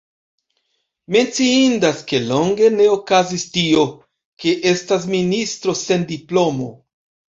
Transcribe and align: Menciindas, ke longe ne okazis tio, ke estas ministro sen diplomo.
Menciindas, 1.15 2.01
ke 2.13 2.23
longe 2.31 2.71
ne 2.79 2.89
okazis 2.95 3.47
tio, 3.59 3.87
ke 4.43 4.59
estas 4.75 5.11
ministro 5.17 5.81
sen 5.87 6.13
diplomo. 6.19 6.77